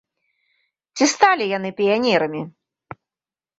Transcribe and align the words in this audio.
Ці 0.95 1.05
сталі 1.13 1.45
яны 1.57 1.69
піянерамі? 1.83 2.41